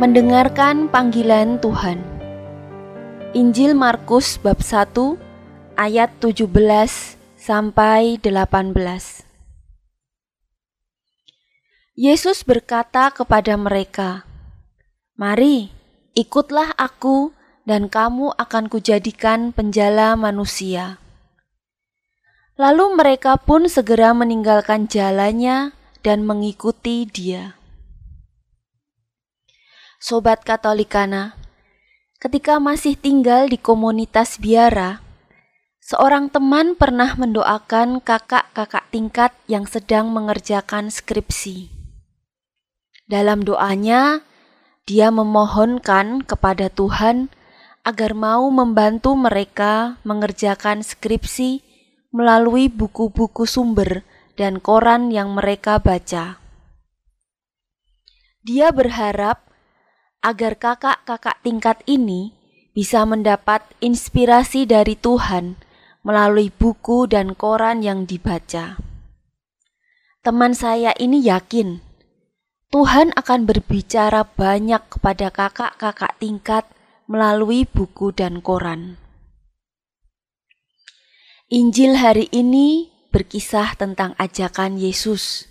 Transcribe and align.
Mendengarkan 0.00 0.88
panggilan 0.88 1.60
Tuhan. 1.60 2.00
Injil 3.36 3.76
Markus 3.76 4.40
bab 4.40 4.64
1 4.64 4.96
ayat 5.76 6.08
17 6.24 6.48
sampai 7.36 8.16
18. 8.16 8.72
Yesus 11.92 12.48
berkata 12.48 13.12
kepada 13.12 13.60
mereka, 13.60 14.24
"Mari, 15.20 15.68
ikutlah 16.16 16.72
aku 16.80 17.36
dan 17.68 17.92
kamu 17.92 18.32
akan 18.40 18.72
kujadikan 18.72 19.52
penjala 19.52 20.16
manusia." 20.16 20.96
Lalu 22.56 22.96
mereka 22.96 23.36
pun 23.36 23.68
segera 23.68 24.16
meninggalkan 24.16 24.88
jalannya 24.88 25.76
dan 26.00 26.24
mengikuti 26.24 27.04
dia. 27.04 27.59
Sobat 30.00 30.48
Katolikana, 30.48 31.36
ketika 32.16 32.56
masih 32.56 32.96
tinggal 32.96 33.52
di 33.52 33.60
komunitas 33.60 34.40
biara, 34.40 35.04
seorang 35.84 36.32
teman 36.32 36.72
pernah 36.72 37.12
mendoakan 37.20 38.00
kakak-kakak 38.00 38.88
tingkat 38.88 39.36
yang 39.44 39.68
sedang 39.68 40.08
mengerjakan 40.08 40.88
skripsi. 40.88 41.68
Dalam 43.12 43.44
doanya, 43.44 44.24
dia 44.88 45.12
memohonkan 45.12 46.24
kepada 46.24 46.72
Tuhan 46.72 47.28
agar 47.84 48.16
mau 48.16 48.48
membantu 48.48 49.12
mereka 49.12 50.00
mengerjakan 50.08 50.80
skripsi 50.80 51.60
melalui 52.08 52.72
buku-buku 52.72 53.44
sumber 53.44 54.00
dan 54.40 54.64
koran 54.64 55.12
yang 55.12 55.36
mereka 55.36 55.76
baca. 55.76 56.40
Dia 58.40 58.72
berharap 58.72 59.49
agar 60.20 60.56
kakak-kakak 60.56 61.40
tingkat 61.40 61.80
ini 61.88 62.36
bisa 62.76 63.04
mendapat 63.08 63.64
inspirasi 63.80 64.68
dari 64.68 64.94
Tuhan 64.96 65.56
melalui 66.04 66.52
buku 66.52 67.08
dan 67.08 67.36
koran 67.36 67.84
yang 67.84 68.04
dibaca. 68.04 68.76
Teman 70.20 70.52
saya 70.52 70.92
ini 71.00 71.24
yakin 71.24 71.80
Tuhan 72.70 73.10
akan 73.18 73.40
berbicara 73.50 74.22
banyak 74.22 74.78
kepada 74.86 75.32
kakak-kakak 75.32 76.14
tingkat 76.22 76.64
melalui 77.10 77.66
buku 77.66 78.14
dan 78.14 78.38
koran. 78.38 78.94
Injil 81.50 81.98
hari 81.98 82.30
ini 82.30 82.94
berkisah 83.10 83.74
tentang 83.74 84.14
ajakan 84.22 84.78
Yesus. 84.78 85.50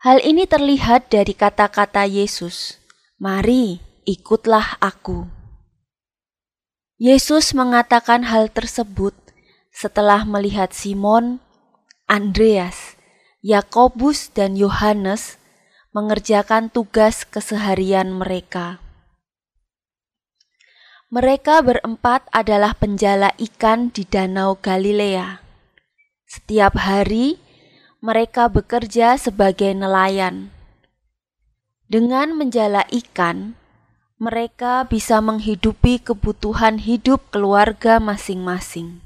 Hal 0.00 0.24
ini 0.24 0.48
terlihat 0.48 1.12
dari 1.12 1.36
kata-kata 1.36 2.08
Yesus 2.08 2.81
Mari, 3.22 3.78
ikutlah 4.02 4.82
aku. 4.82 5.30
Yesus 6.98 7.54
mengatakan 7.54 8.26
hal 8.26 8.50
tersebut 8.50 9.14
setelah 9.70 10.26
melihat 10.26 10.74
Simon, 10.74 11.38
Andreas, 12.10 12.98
Yakobus, 13.38 14.26
dan 14.34 14.58
Yohanes 14.58 15.38
mengerjakan 15.94 16.66
tugas 16.66 17.22
keseharian 17.22 18.10
mereka. 18.10 18.82
Mereka 21.14 21.62
berempat 21.62 22.26
adalah 22.34 22.74
penjala 22.74 23.30
ikan 23.38 23.94
di 23.94 24.02
Danau 24.02 24.58
Galilea. 24.58 25.38
Setiap 26.26 26.74
hari 26.74 27.38
mereka 28.02 28.50
bekerja 28.50 29.14
sebagai 29.14 29.70
nelayan 29.78 30.50
dengan 31.92 32.32
menjala 32.32 32.88
ikan, 32.88 33.52
mereka 34.16 34.88
bisa 34.88 35.20
menghidupi 35.20 36.00
kebutuhan 36.00 36.80
hidup 36.80 37.28
keluarga 37.28 38.00
masing-masing. 38.00 39.04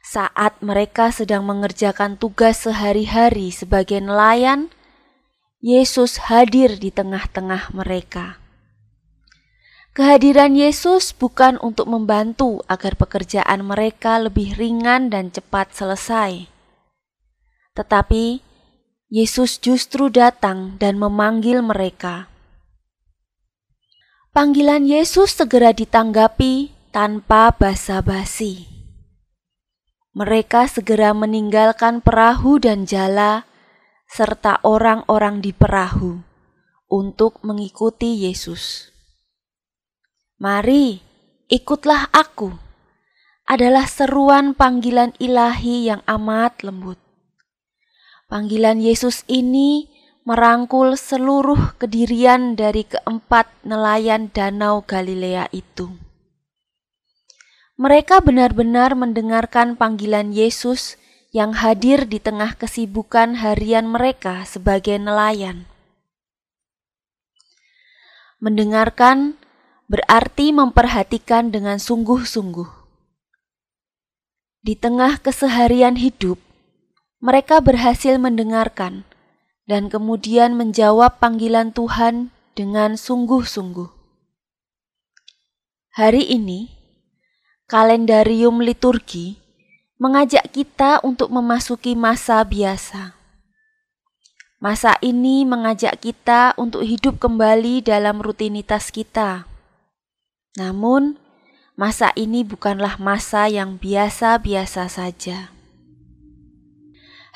Saat 0.00 0.64
mereka 0.64 1.12
sedang 1.12 1.44
mengerjakan 1.44 2.16
tugas 2.16 2.64
sehari-hari 2.64 3.52
sebagai 3.52 4.00
nelayan, 4.00 4.72
Yesus 5.60 6.32
hadir 6.32 6.80
di 6.80 6.88
tengah-tengah 6.88 7.76
mereka. 7.76 8.40
Kehadiran 9.92 10.56
Yesus 10.56 11.12
bukan 11.12 11.60
untuk 11.60 11.92
membantu 11.92 12.64
agar 12.72 12.96
pekerjaan 12.96 13.68
mereka 13.68 14.16
lebih 14.16 14.56
ringan 14.56 15.12
dan 15.12 15.28
cepat 15.28 15.76
selesai, 15.76 16.48
tetapi 17.76 18.45
Yesus 19.06 19.62
justru 19.62 20.10
datang 20.10 20.74
dan 20.82 20.98
memanggil 20.98 21.62
mereka. 21.62 22.26
Panggilan 24.34 24.82
Yesus 24.82 25.30
segera 25.30 25.70
ditanggapi 25.70 26.74
tanpa 26.90 27.54
basa-basi. 27.54 28.66
Mereka 30.10 30.66
segera 30.66 31.14
meninggalkan 31.14 32.02
perahu 32.02 32.58
dan 32.58 32.82
jala 32.82 33.46
serta 34.10 34.58
orang-orang 34.66 35.38
di 35.38 35.54
perahu 35.54 36.26
untuk 36.90 37.38
mengikuti 37.46 38.26
Yesus. 38.26 38.90
Mari, 40.42 40.98
ikutlah 41.46 42.10
aku. 42.10 42.50
Adalah 43.46 43.86
seruan 43.86 44.58
panggilan 44.58 45.14
ilahi 45.22 45.94
yang 45.94 46.02
amat 46.10 46.66
lembut. 46.66 47.05
Panggilan 48.26 48.82
Yesus 48.82 49.22
ini 49.30 49.86
merangkul 50.26 50.98
seluruh 50.98 51.78
kedirian 51.78 52.58
dari 52.58 52.82
keempat 52.82 53.46
nelayan 53.62 54.34
Danau 54.34 54.82
Galilea 54.82 55.46
itu. 55.54 55.94
Mereka 57.78 58.26
benar-benar 58.26 58.98
mendengarkan 58.98 59.78
panggilan 59.78 60.34
Yesus 60.34 60.98
yang 61.30 61.54
hadir 61.54 62.10
di 62.10 62.18
tengah 62.18 62.58
kesibukan 62.58 63.38
harian 63.38 63.86
mereka 63.86 64.42
sebagai 64.42 64.98
nelayan. 64.98 65.70
Mendengarkan 68.42 69.38
berarti 69.86 70.50
memperhatikan 70.50 71.54
dengan 71.54 71.78
sungguh-sungguh. 71.78 72.66
Di 74.66 74.74
tengah 74.74 75.22
keseharian 75.22 75.94
hidup, 75.94 76.42
mereka 77.16 77.64
berhasil 77.64 78.20
mendengarkan 78.20 79.08
dan 79.64 79.88
kemudian 79.88 80.54
menjawab 80.54 81.16
panggilan 81.18 81.72
Tuhan 81.72 82.30
dengan 82.52 82.94
sungguh-sungguh. 82.94 83.90
Hari 85.96 86.28
ini, 86.28 86.70
kalendarium 87.66 88.60
liturgi 88.60 89.40
mengajak 89.96 90.52
kita 90.52 91.00
untuk 91.00 91.32
memasuki 91.32 91.96
masa 91.96 92.44
biasa. 92.44 93.16
Masa 94.60 94.96
ini 95.00 95.44
mengajak 95.48 96.00
kita 96.00 96.52
untuk 96.60 96.84
hidup 96.84 97.16
kembali 97.16 97.80
dalam 97.80 98.20
rutinitas 98.20 98.92
kita. 98.92 99.48
Namun, 100.56 101.16
masa 101.76 102.12
ini 102.16 102.44
bukanlah 102.44 102.96
masa 102.96 103.48
yang 103.48 103.76
biasa-biasa 103.76 104.88
saja. 104.88 105.55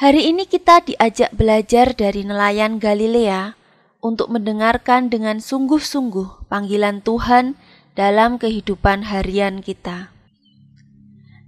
Hari 0.01 0.33
ini 0.33 0.49
kita 0.49 0.81
diajak 0.81 1.29
belajar 1.37 1.93
dari 1.93 2.25
nelayan 2.25 2.81
Galilea 2.81 3.53
untuk 4.01 4.33
mendengarkan 4.33 5.13
dengan 5.13 5.45
sungguh-sungguh 5.45 6.49
panggilan 6.49 7.05
Tuhan 7.05 7.53
dalam 7.93 8.41
kehidupan 8.41 9.05
harian 9.05 9.61
kita. 9.61 10.09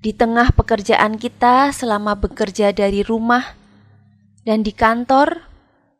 Di 0.04 0.12
tengah 0.12 0.52
pekerjaan 0.52 1.16
kita 1.16 1.72
selama 1.72 2.12
bekerja 2.12 2.76
dari 2.76 3.00
rumah 3.00 3.56
dan 4.44 4.60
di 4.60 4.76
kantor, 4.76 5.48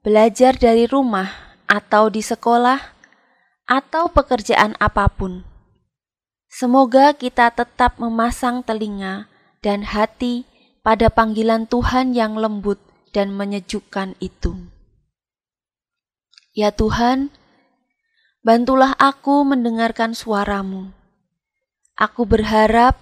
belajar 0.04 0.52
dari 0.52 0.84
rumah 0.84 1.32
atau 1.64 2.12
di 2.12 2.20
sekolah, 2.20 2.84
atau 3.64 4.12
pekerjaan 4.12 4.76
apa 4.76 5.08
pun. 5.08 5.40
Semoga 6.52 7.16
kita 7.16 7.48
tetap 7.48 7.96
memasang 7.96 8.60
telinga 8.60 9.32
dan 9.64 9.88
hati 9.88 10.51
pada 10.82 11.08
panggilan 11.08 11.70
Tuhan 11.70 12.14
yang 12.14 12.38
lembut 12.38 12.78
dan 13.14 13.30
menyejukkan 13.34 14.18
itu. 14.18 14.58
Ya 16.52 16.68
Tuhan, 16.74 17.32
Bantulah 18.42 18.98
aku 18.98 19.46
mendengarkan 19.46 20.18
suaramu. 20.18 20.90
Aku 21.94 22.26
berharap 22.26 22.98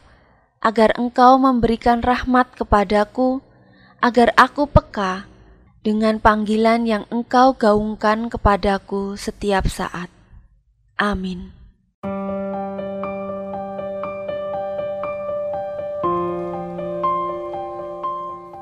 agar 0.60 0.92
Engkau 1.00 1.40
memberikan 1.40 2.04
rahmat 2.04 2.52
kepadaku, 2.52 3.40
agar 4.04 4.36
aku 4.36 4.68
peka 4.68 5.24
dengan 5.80 6.20
panggilan 6.20 6.84
yang 6.84 7.08
Engkau 7.08 7.56
gaungkan 7.56 8.28
kepadaku 8.28 9.16
setiap 9.16 9.64
saat. 9.72 10.12
Amin. 11.00 11.59